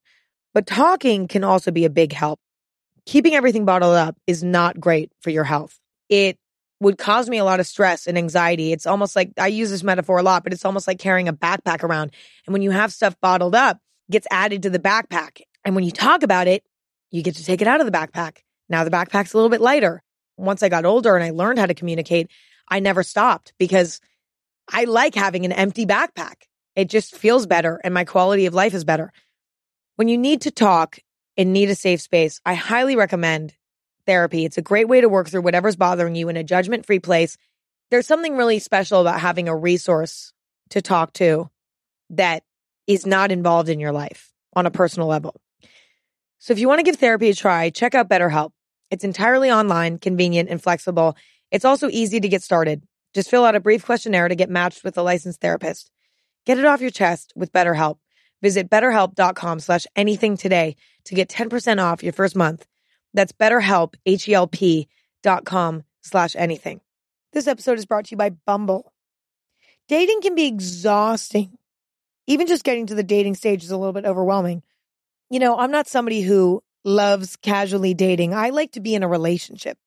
[0.53, 2.41] but talking can also be a big help.
[3.07, 5.79] Keeping everything bottled up is not great for your health
[6.15, 6.39] it
[6.81, 8.73] would cause me a lot of stress and anxiety.
[8.73, 11.33] It's almost like I use this metaphor a lot, but it's almost like carrying a
[11.33, 12.13] backpack around.
[12.47, 13.79] And when you have stuff bottled up,
[14.11, 15.41] gets added to the backpack.
[15.65, 16.63] And when you talk about it,
[17.11, 18.39] you get to take it out of the backpack.
[18.69, 20.03] Now the backpack's a little bit lighter.
[20.37, 22.31] Once I got older and I learned how to communicate,
[22.69, 24.01] I never stopped because
[24.69, 26.35] I like having an empty backpack.
[26.75, 29.13] It just feels better and my quality of life is better.
[29.97, 30.99] When you need to talk
[31.37, 33.55] and need a safe space, I highly recommend
[34.07, 34.45] therapy.
[34.45, 37.37] It's a great way to work through whatever's bothering you in a judgment free place.
[37.91, 40.33] There's something really special about having a resource
[40.71, 41.51] to talk to
[42.11, 42.43] that
[42.87, 45.41] is not involved in your life on a personal level.
[46.39, 48.51] So if you want to give therapy a try, check out BetterHelp.
[48.91, 51.17] It's entirely online, convenient, and flexible.
[51.51, 52.83] It's also easy to get started.
[53.15, 55.91] Just fill out a brief questionnaire to get matched with a licensed therapist.
[56.47, 57.99] Get it off your chest with BetterHelp.
[58.43, 62.67] Visit betterhelp.com slash anything today to get 10% off your first month
[63.15, 64.89] that's betterhelp, H-E-L-P
[65.23, 66.81] dot com slash anything.
[67.33, 68.93] This episode is brought to you by Bumble.
[69.89, 71.57] Dating can be exhausting.
[72.27, 74.63] even just getting to the dating stage is a little bit overwhelming.
[75.31, 78.35] You know, I'm not somebody who loves casually dating.
[78.35, 79.79] I like to be in a relationship.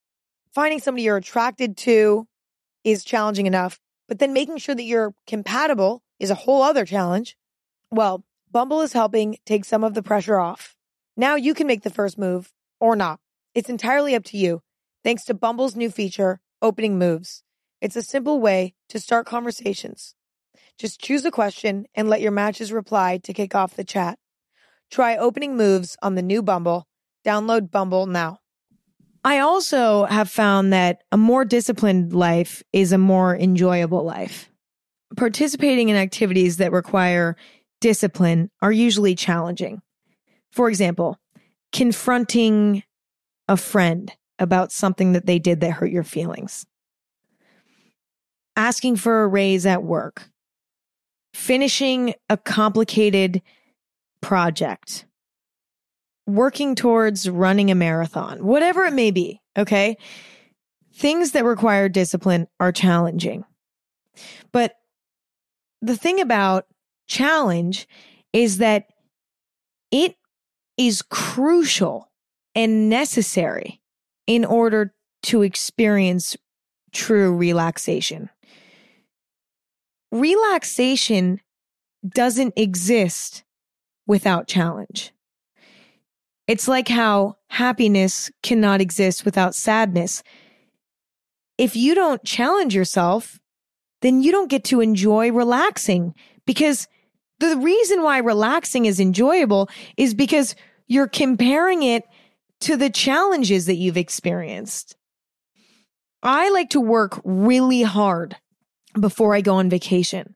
[0.54, 2.28] Finding somebody you're attracted to
[2.84, 7.38] is challenging enough, but then making sure that you're compatible is a whole other challenge.
[7.92, 10.76] Well, Bumble is helping take some of the pressure off.
[11.16, 13.20] Now you can make the first move or not.
[13.54, 14.62] It's entirely up to you.
[15.04, 17.44] Thanks to Bumble's new feature, Opening Moves.
[17.82, 20.16] It's a simple way to start conversations.
[20.78, 24.18] Just choose a question and let your matches reply to kick off the chat.
[24.92, 26.88] Try opening moves on the new Bumble.
[27.26, 28.40] Download Bumble now.
[29.24, 34.50] I also have found that a more disciplined life is a more enjoyable life.
[35.18, 37.36] Participating in activities that require
[37.82, 39.82] discipline are usually challenging.
[40.52, 41.18] For example,
[41.74, 42.84] confronting
[43.48, 46.66] a friend about something that they did that hurt your feelings,
[48.56, 50.30] asking for a raise at work,
[51.34, 53.42] finishing a complicated
[54.22, 55.06] project,
[56.26, 59.98] working towards running a marathon, whatever it may be, okay?
[60.94, 63.46] Things that require discipline are challenging.
[64.52, 64.76] But
[65.82, 66.66] the thing about
[67.08, 67.88] challenge
[68.34, 68.88] is that
[69.92, 70.16] it
[70.78, 72.12] is crucial
[72.56, 73.82] and necessary
[74.26, 76.36] in order to experience
[76.92, 78.30] true relaxation.
[80.12, 81.40] Relaxation
[82.08, 83.44] doesn't exist
[84.08, 85.14] without challenge.
[86.48, 90.24] It's like how happiness cannot exist without sadness.
[91.58, 93.40] If you don't challenge yourself,
[94.02, 96.14] then you don't get to enjoy relaxing
[96.46, 96.88] because
[97.40, 100.56] the reason why relaxing is enjoyable is because
[100.88, 102.04] you're comparing it
[102.62, 104.96] to the challenges that you've experienced.
[106.24, 108.38] I like to work really hard
[109.00, 110.36] before I go on vacation.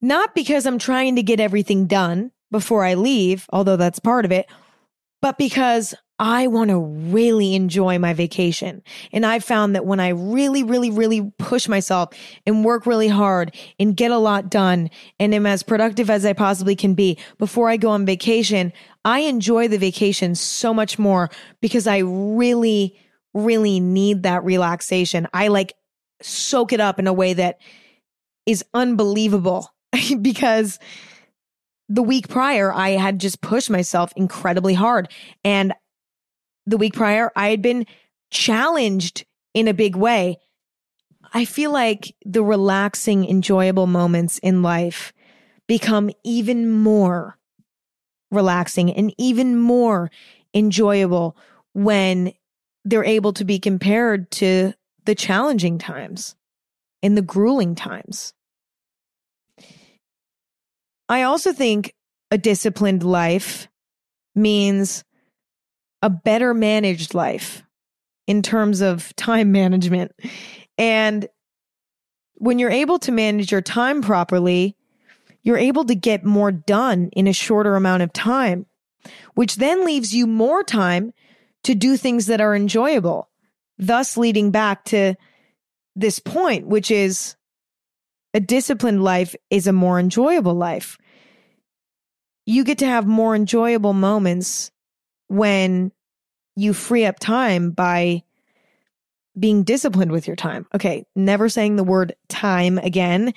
[0.00, 4.32] Not because I'm trying to get everything done before I leave, although that's part of
[4.32, 4.46] it,
[5.20, 8.82] but because I want to really enjoy my vacation.
[9.12, 12.10] And I found that when I really, really, really push myself
[12.44, 16.32] and work really hard and get a lot done and am as productive as I
[16.32, 18.72] possibly can be before I go on vacation,
[19.04, 21.30] I enjoy the vacation so much more
[21.60, 22.98] because I really,
[23.32, 25.28] really need that relaxation.
[25.32, 25.74] I like
[26.20, 27.60] soak it up in a way that
[28.44, 29.72] is unbelievable
[30.20, 30.80] because
[31.88, 35.08] the week prior, I had just pushed myself incredibly hard.
[35.44, 35.72] And
[36.66, 37.86] the week prior, I had been
[38.30, 39.24] challenged
[39.54, 40.38] in a big way.
[41.32, 45.12] I feel like the relaxing, enjoyable moments in life
[45.66, 47.38] become even more
[48.30, 50.10] relaxing and even more
[50.54, 51.36] enjoyable
[51.72, 52.32] when
[52.84, 54.72] they're able to be compared to
[55.04, 56.34] the challenging times
[57.02, 58.34] and the grueling times.
[61.08, 61.94] I also think
[62.30, 63.68] a disciplined life
[64.34, 65.04] means
[66.02, 67.62] a better managed life
[68.26, 70.12] in terms of time management.
[70.76, 71.28] And
[72.34, 74.76] when you're able to manage your time properly,
[75.42, 78.66] you're able to get more done in a shorter amount of time,
[79.34, 81.12] which then leaves you more time
[81.64, 83.28] to do things that are enjoyable,
[83.78, 85.14] thus leading back to
[85.96, 87.34] this point, which is
[88.34, 90.98] a disciplined life is a more enjoyable life.
[92.46, 94.70] You get to have more enjoyable moments
[95.28, 95.92] when
[96.56, 98.22] you free up time by
[99.38, 100.66] being disciplined with your time.
[100.74, 103.32] Okay, never saying the word time again.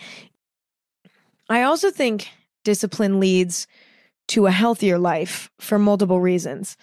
[1.50, 2.30] I also think
[2.64, 3.68] discipline leads
[4.30, 6.78] to a healthier life for multiple reasons.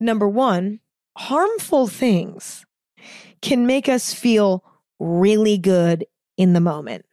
[0.00, 0.80] Number one,
[1.16, 2.64] harmful things
[3.40, 4.64] can make us feel
[4.98, 6.06] really good
[6.36, 7.04] in the moment.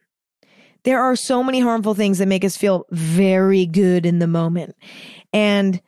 [0.84, 4.76] There are so many harmful things that make us feel very good in the moment.
[5.32, 5.80] And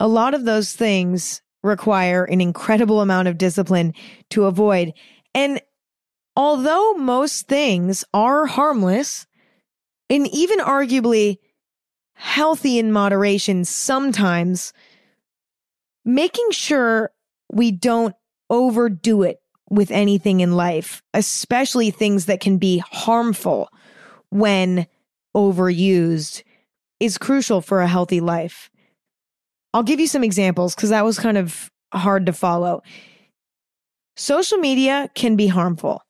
[0.00, 3.94] a lot of those things require an incredible amount of discipline
[4.30, 4.92] to avoid.
[5.34, 5.60] And
[6.36, 9.26] although most things are harmless
[10.10, 11.38] and even arguably
[12.14, 14.72] healthy in moderation sometimes,
[16.04, 17.12] making sure
[17.52, 18.14] we don't
[18.50, 19.38] overdo it
[19.70, 23.68] with anything in life, especially things that can be harmful
[24.30, 24.86] when
[25.36, 26.42] overused,
[27.00, 28.70] is crucial for a healthy life.
[29.74, 32.82] I'll give you some examples because that was kind of hard to follow.
[34.16, 36.02] Social media can be harmful.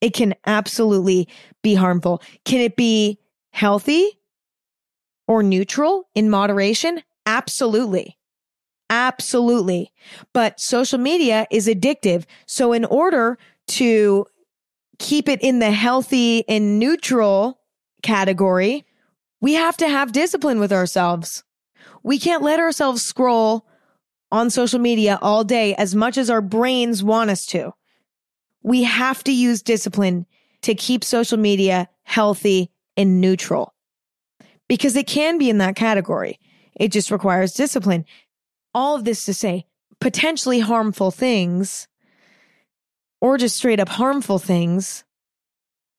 [0.00, 1.28] It can absolutely
[1.62, 2.22] be harmful.
[2.44, 3.18] Can it be
[3.52, 4.18] healthy
[5.26, 7.02] or neutral in moderation?
[7.24, 8.18] Absolutely.
[8.88, 9.92] Absolutely.
[10.32, 12.24] But social media is addictive.
[12.46, 14.26] So, in order to
[14.98, 17.60] keep it in the healthy and neutral
[18.02, 18.84] category,
[19.40, 21.44] we have to have discipline with ourselves.
[22.02, 23.66] We can't let ourselves scroll
[24.30, 27.72] on social media all day as much as our brains want us to.
[28.62, 30.26] We have to use discipline
[30.62, 33.74] to keep social media healthy and neutral
[34.68, 36.40] because it can be in that category.
[36.74, 38.04] It just requires discipline.
[38.76, 39.64] All of this to say,
[40.02, 41.88] potentially harmful things
[43.22, 45.02] or just straight up harmful things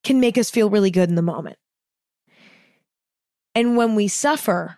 [0.03, 1.57] can make us feel really good in the moment.
[3.55, 4.77] And when we suffer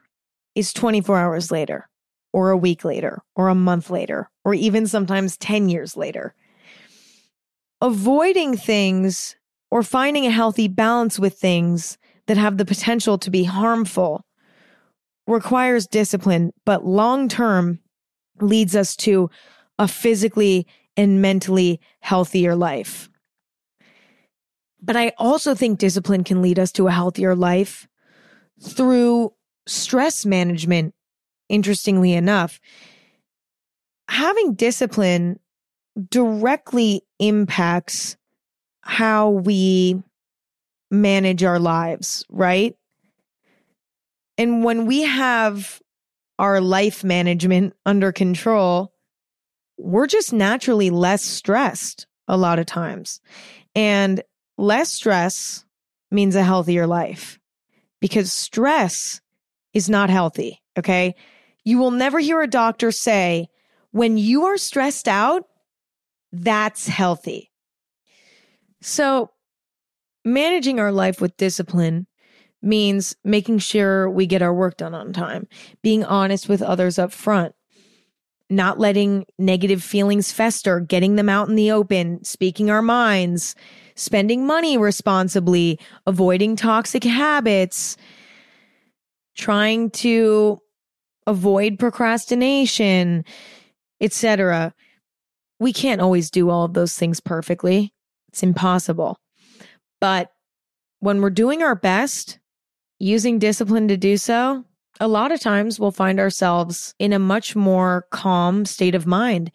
[0.56, 1.89] is 24 hours later,
[2.32, 6.34] or a week later, or a month later, or even sometimes 10 years later.
[7.82, 9.36] Avoiding things
[9.72, 11.97] or finding a healthy balance with things
[12.28, 14.26] that have the potential to be harmful
[15.28, 17.80] requires discipline, but long term
[18.42, 19.30] leads us to
[19.78, 20.68] a physically
[20.98, 23.10] and mentally healthier life.
[24.82, 27.88] But I also think discipline can lead us to a healthier life
[28.62, 29.34] through
[29.68, 30.94] stress management.
[31.48, 32.60] Interestingly enough,
[34.08, 35.40] having discipline
[36.10, 38.18] directly impacts
[38.82, 40.02] how we
[40.92, 42.76] manage our lives, right?
[44.38, 45.82] And when we have
[46.40, 48.94] our life management under control,
[49.78, 53.22] we're just naturally less stressed a lot of times.
[53.76, 54.24] And
[54.58, 55.66] less stress
[56.10, 57.40] means a healthier life
[58.00, 59.22] because stress
[59.74, 60.62] is not healthy.
[60.78, 61.16] Okay.
[61.64, 63.50] You will never hear a doctor say,
[63.92, 65.44] when you are stressed out,
[66.32, 67.52] that's healthy.
[68.82, 69.32] So,
[70.24, 72.08] managing our life with discipline
[72.62, 75.47] means making sure we get our work done on time,
[75.82, 77.55] being honest with others up front,
[78.49, 83.55] not letting negative feelings fester, getting them out in the open, speaking our minds,
[83.95, 87.95] spending money responsibly, avoiding toxic habits,
[89.38, 90.60] trying to
[91.28, 93.24] avoid procrastination,
[94.01, 94.74] etc.
[95.60, 97.93] We can't always do all of those things perfectly.
[98.30, 99.18] It's impossible.
[100.01, 100.32] But
[100.99, 102.39] when we're doing our best,
[103.00, 104.66] using discipline to do so,
[105.00, 109.52] a lot of times we'll find ourselves in a much more calm state of mind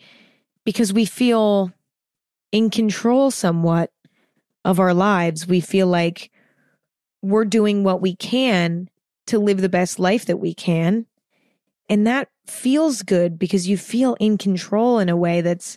[0.64, 1.70] because we feel
[2.51, 3.90] in control somewhat
[4.64, 5.47] of our lives.
[5.47, 6.30] We feel like
[7.20, 8.88] we're doing what we can
[9.26, 11.07] to live the best life that we can.
[11.88, 15.76] And that feels good because you feel in control in a way that's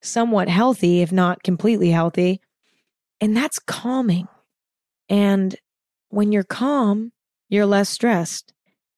[0.00, 2.40] somewhat healthy, if not completely healthy.
[3.20, 4.28] And that's calming.
[5.08, 5.56] And
[6.08, 7.12] when you're calm,
[7.48, 8.52] you're less stressed.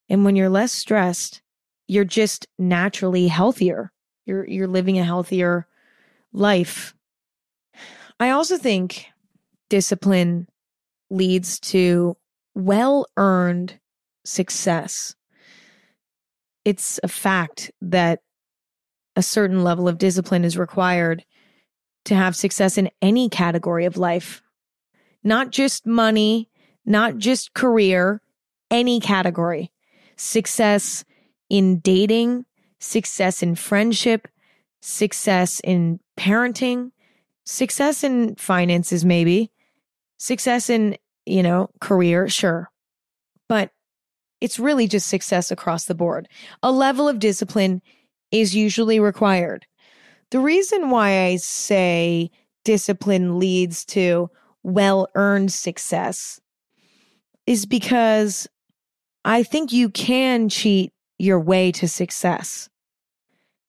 [0.09, 1.41] And when you're less stressed,
[1.87, 3.91] you're just naturally healthier.
[4.25, 5.67] You're you're living a healthier
[6.33, 6.93] life.
[8.19, 9.05] I also think
[9.69, 10.47] discipline
[11.09, 12.15] leads to
[12.53, 13.79] well-earned
[14.25, 15.15] success.
[16.65, 18.19] It's a fact that
[19.15, 21.25] a certain level of discipline is required
[22.05, 24.41] to have success in any category of life,
[25.23, 26.50] not just money,
[26.85, 28.21] not just career,
[28.69, 29.71] any category
[30.15, 31.03] success
[31.49, 32.45] in dating,
[32.79, 34.27] success in friendship,
[34.81, 36.91] success in parenting,
[37.45, 39.51] success in finances, maybe,
[40.17, 42.69] success in, you know, career, sure.
[43.49, 43.71] But
[44.41, 46.27] it's really just success across the board.
[46.63, 47.81] A level of discipline
[48.31, 49.65] is usually required.
[50.31, 52.31] The reason why I say
[52.63, 54.29] discipline leads to
[54.63, 56.39] well earned success
[57.45, 58.47] is because
[59.23, 62.69] I think you can cheat your way to success.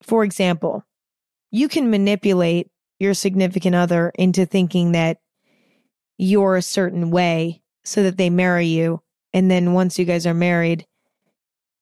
[0.01, 0.83] For example,
[1.51, 2.69] you can manipulate
[2.99, 5.19] your significant other into thinking that
[6.17, 9.01] you're a certain way so that they marry you.
[9.33, 10.85] And then once you guys are married,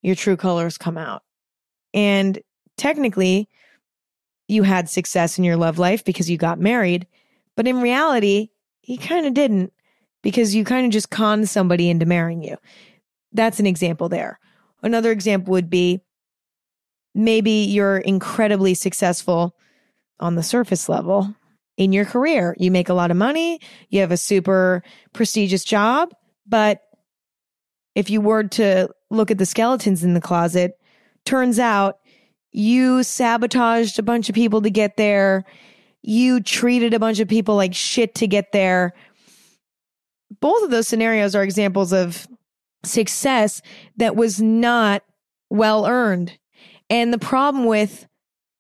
[0.02, 1.24] your true colors come out.
[1.94, 2.39] And
[2.78, 3.50] technically,
[4.48, 7.08] you had success in your love life because you got married.
[7.56, 8.50] But in reality,
[8.84, 9.72] you kind of didn't
[10.22, 12.58] because you kind of just con somebody into marrying you.
[13.32, 14.40] That's an example there.
[14.84, 16.02] Another example would be
[17.14, 19.56] maybe you're incredibly successful
[20.20, 21.36] on the surface level
[21.78, 22.56] in your career.
[22.60, 23.60] You make a lot of money,
[23.90, 26.14] you have a super prestigious job,
[26.46, 26.82] but
[27.96, 30.80] if you were to look at the skeletons in the closet,
[31.26, 32.00] turns out
[32.52, 35.46] you sabotaged a bunch of people to get there.
[36.02, 38.94] You treated a bunch of people like shit to get there.
[40.42, 42.28] Both of those scenarios are examples of
[42.84, 43.62] success
[43.98, 45.04] that was not
[45.50, 46.38] well earned.
[46.89, 48.08] And the problem with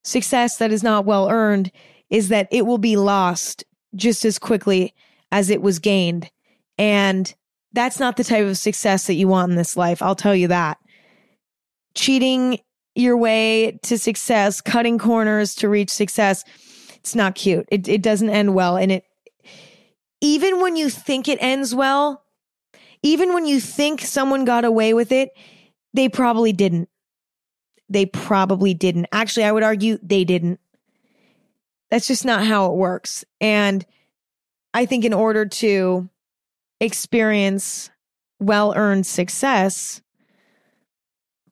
[0.03, 1.71] success that is not well earned
[2.09, 3.63] is that it will be lost
[3.95, 4.93] just as quickly
[5.31, 6.29] as it was gained.
[6.77, 7.33] And
[7.73, 10.01] That's not the type of success that you want in this life.
[10.01, 10.77] I'll tell you that.
[11.95, 12.59] Cheating
[12.95, 16.43] your way to success, cutting corners to reach success,
[16.95, 17.65] it's not cute.
[17.71, 18.75] It, it doesn't end well.
[18.75, 19.05] And it,
[20.21, 22.23] even when you think it ends well,
[23.03, 25.31] even when you think someone got away with it,
[25.93, 26.87] they probably didn't.
[27.89, 29.07] They probably didn't.
[29.11, 30.59] Actually, I would argue they didn't.
[31.89, 33.25] That's just not how it works.
[33.41, 33.85] And
[34.73, 36.09] I think in order to
[36.79, 37.89] experience
[38.39, 40.01] well earned success,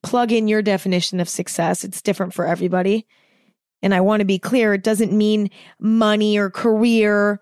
[0.02, 1.84] plug in your definition of success.
[1.84, 3.06] It's different for everybody.
[3.82, 5.50] And I want to be clear it doesn't mean
[5.80, 7.42] money or career.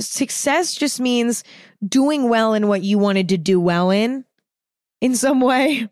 [0.00, 1.44] Success just means
[1.86, 4.24] doing well in what you wanted to do well in,
[5.00, 5.88] in some way.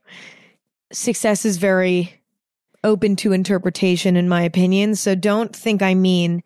[0.93, 2.21] Success is very
[2.85, 4.95] open to interpretation, in my opinion.
[4.95, 6.43] So don't think I mean,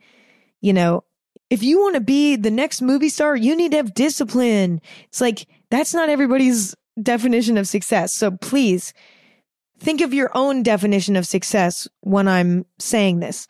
[0.60, 1.04] you know,
[1.50, 4.80] if you want to be the next movie star, you need to have discipline.
[5.08, 8.12] It's like, that's not everybody's definition of success.
[8.12, 8.94] So please
[9.78, 13.46] think of your own definition of success when I'm saying this.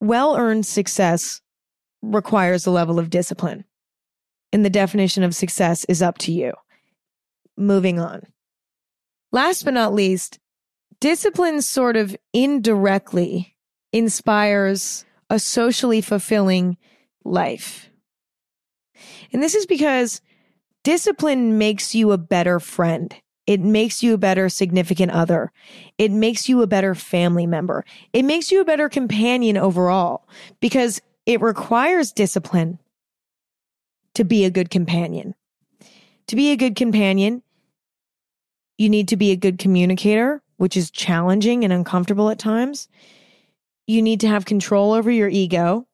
[0.00, 1.40] Well earned success
[2.02, 3.64] requires a level of discipline.
[4.52, 6.52] And the definition of success is up to you.
[7.56, 8.22] Moving on.
[9.30, 10.38] Last but not least,
[11.00, 13.56] discipline sort of indirectly
[13.92, 16.76] inspires a socially fulfilling
[17.24, 17.90] life.
[19.32, 20.20] And this is because
[20.82, 23.14] discipline makes you a better friend.
[23.46, 25.52] It makes you a better significant other.
[25.96, 27.84] It makes you a better family member.
[28.12, 30.28] It makes you a better companion overall
[30.60, 32.78] because it requires discipline
[34.14, 35.34] to be a good companion.
[36.28, 37.42] To be a good companion,
[38.78, 42.88] you need to be a good communicator, which is challenging and uncomfortable at times.
[43.86, 45.86] You need to have control over your ego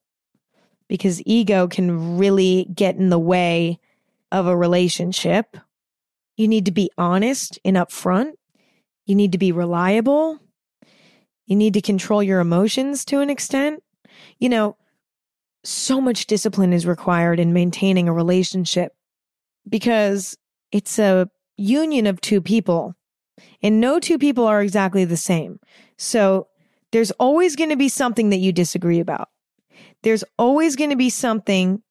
[0.86, 3.80] because ego can really get in the way
[4.30, 5.56] of a relationship.
[6.36, 8.34] You need to be honest and upfront.
[9.04, 10.38] You need to be reliable.
[11.46, 13.82] You need to control your emotions to an extent.
[14.38, 14.76] You know,
[15.64, 18.92] so much discipline is required in maintaining a relationship
[19.68, 20.36] because
[20.72, 22.94] it's a union of two people
[23.62, 25.58] and no two people are exactly the same.
[25.96, 26.48] So
[26.92, 29.28] there's always going to be something that you disagree about.
[30.02, 31.82] There's always going to be something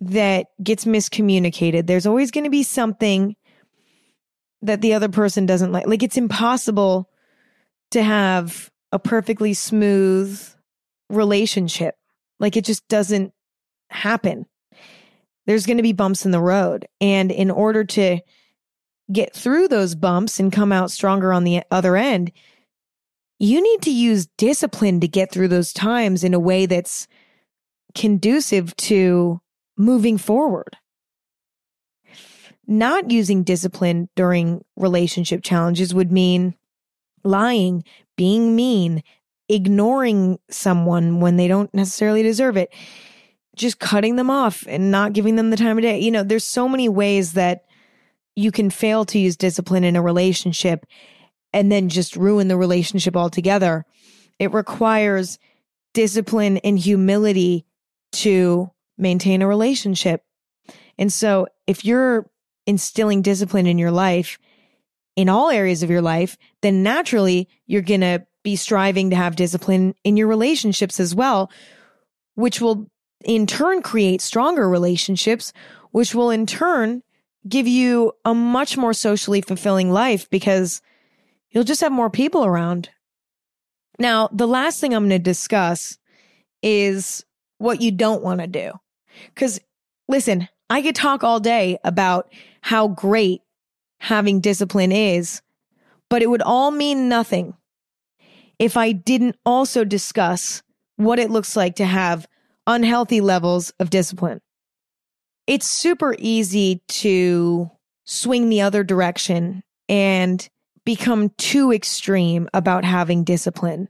[0.00, 1.86] that gets miscommunicated.
[1.86, 3.34] There's always going to be something
[4.62, 5.86] that the other person doesn't like.
[5.86, 7.10] Like it's impossible
[7.90, 10.40] to have a perfectly smooth
[11.10, 11.96] relationship.
[12.38, 13.32] Like it just doesn't
[13.90, 14.46] happen.
[15.46, 16.86] There's going to be bumps in the road.
[17.00, 18.20] And in order to
[19.12, 22.32] get through those bumps and come out stronger on the other end,
[23.38, 27.06] you need to use discipline to get through those times in a way that's
[27.94, 29.40] conducive to
[29.76, 30.76] moving forward.
[32.66, 36.54] Not using discipline during relationship challenges would mean
[37.22, 37.84] lying,
[38.16, 39.02] being mean,
[39.48, 42.72] ignoring someone when they don't necessarily deserve it,
[43.54, 45.98] just cutting them off and not giving them the time of day.
[45.98, 47.64] You know, there's so many ways that
[48.34, 50.84] you can fail to use discipline in a relationship
[51.52, 53.84] and then just ruin the relationship altogether.
[54.38, 55.38] It requires
[55.94, 57.64] discipline and humility
[58.12, 60.22] to maintain a relationship.
[60.98, 62.28] And so if you're
[62.66, 64.38] instilling discipline in your life,
[65.14, 69.34] in all areas of your life, then naturally you're going to be striving to have
[69.34, 71.50] discipline in your relationships as well,
[72.36, 72.88] which will
[73.24, 75.52] in turn create stronger relationships,
[75.90, 77.02] which will in turn
[77.48, 80.80] give you a much more socially fulfilling life because
[81.50, 82.88] you'll just have more people around.
[83.98, 85.98] Now, the last thing I'm going to discuss
[86.62, 87.24] is
[87.58, 88.74] what you don't want to do.
[89.34, 89.58] Because
[90.08, 93.42] listen, I could talk all day about how great
[93.98, 95.42] having discipline is,
[96.08, 97.54] but it would all mean nothing
[98.58, 100.62] if I didn't also discuss
[100.96, 102.26] what it looks like to have
[102.66, 104.40] unhealthy levels of discipline.
[105.46, 107.70] It's super easy to
[108.04, 110.48] swing the other direction and
[110.84, 113.88] become too extreme about having discipline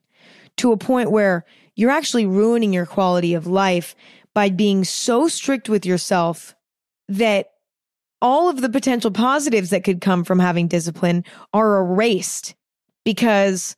[0.57, 1.45] to a point where
[1.75, 3.95] you're actually ruining your quality of life
[4.35, 6.55] by being so strict with yourself
[7.09, 7.51] that
[8.21, 12.55] all of the potential positives that could come from having discipline are erased
[13.05, 13.77] because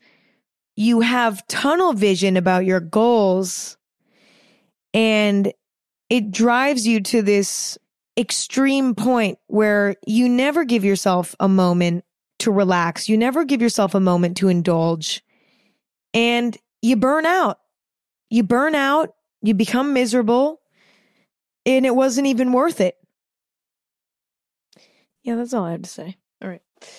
[0.79, 3.77] you have tunnel vision about your goals
[4.95, 5.53] and
[6.09, 7.77] it drives you to this
[8.17, 12.05] extreme point where you never give yourself a moment
[12.39, 13.09] to relax.
[13.09, 15.25] You never give yourself a moment to indulge
[16.15, 17.59] and you burn out.
[18.31, 20.61] You burn out, you become miserable,
[21.67, 22.97] and it wasn't even worth it.
[25.25, 26.17] yeah, that's all I have to say.
[26.41, 26.63] All right.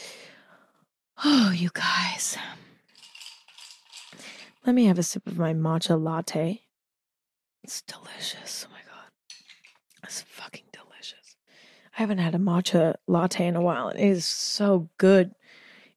[1.22, 2.38] Oh, you guys.
[4.70, 6.62] Let me have a sip of my matcha latte.
[7.64, 8.68] It's delicious.
[8.70, 9.10] Oh my God.
[10.04, 11.38] It's fucking delicious.
[11.98, 13.90] I haven't had a matcha latte in a while.
[13.90, 15.34] It is so good.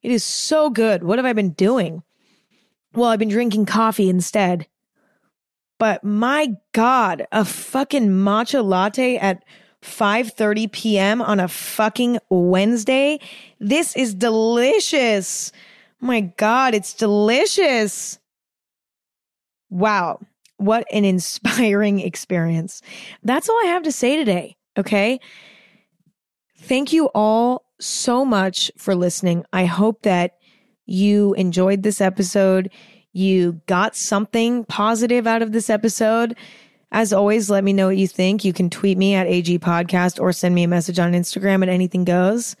[0.01, 1.03] It is so good.
[1.03, 2.01] What have I been doing?
[2.95, 4.65] Well, I've been drinking coffee instead.
[5.77, 9.43] But my God, a fucking matcha latte at
[9.83, 11.21] 5:30 p.m.
[11.21, 13.19] on a fucking Wednesday.
[13.59, 15.51] This is delicious.
[15.99, 18.17] My God, it's delicious.
[19.73, 20.19] Wow.
[20.57, 22.83] What an inspiring experience.
[23.23, 24.55] That's all I have to say today.
[24.77, 25.19] Okay.
[26.59, 29.45] Thank you all so much for listening.
[29.51, 30.37] I hope that
[30.85, 32.69] you enjoyed this episode.
[33.13, 36.37] You got something positive out of this episode.
[36.91, 38.45] As always, let me know what you think.
[38.45, 41.69] You can tweet me at AG Podcast or send me a message on Instagram at
[41.69, 42.55] Anything Goes.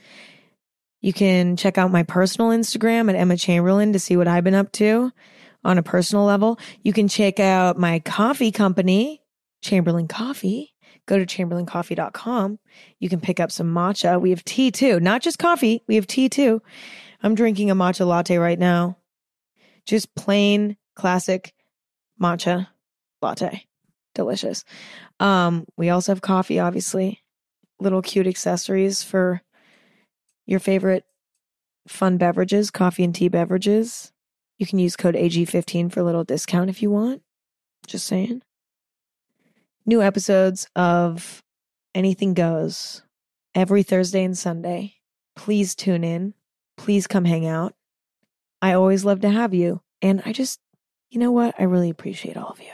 [0.99, 4.55] You can check out my personal Instagram at Emma Chamberlain to see what I've been
[4.55, 5.11] up to
[5.63, 6.59] on a personal level.
[6.81, 9.21] You can check out my coffee company,
[9.61, 10.73] Chamberlain Coffee.
[11.05, 12.59] Go to chamberlaincoffee.com.
[12.99, 14.21] You can pick up some matcha.
[14.21, 15.83] We have tea too, not just coffee.
[15.87, 16.61] We have tea too.
[17.21, 18.97] I'm drinking a matcha latte right now.
[19.85, 21.53] Just plain classic
[22.21, 22.67] matcha
[23.21, 23.65] latte.
[24.15, 24.63] Delicious.
[25.19, 27.21] Um, we also have coffee, obviously.
[27.79, 29.41] Little cute accessories for
[30.45, 31.05] your favorite
[31.87, 34.11] fun beverages, coffee and tea beverages.
[34.57, 37.21] You can use code AG15 for a little discount if you want.
[37.87, 38.41] Just saying.
[39.85, 41.43] New episodes of
[41.93, 43.01] Anything Goes
[43.53, 44.95] every Thursday and Sunday.
[45.35, 46.33] Please tune in.
[46.77, 47.73] Please come hang out.
[48.61, 49.81] I always love to have you.
[50.01, 50.59] And I just,
[51.09, 51.55] you know what?
[51.59, 52.71] I really appreciate all of you.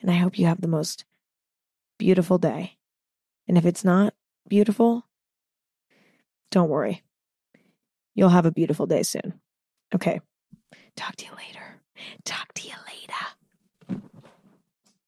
[0.00, 1.04] And I hope you have the most
[1.98, 2.78] beautiful day.
[3.46, 4.14] And if it's not
[4.48, 5.06] beautiful,
[6.50, 7.02] don't worry.
[8.14, 9.40] You'll have a beautiful day soon.
[9.94, 10.20] Okay.
[10.96, 11.80] Talk to you later.
[12.24, 13.37] Talk to you later.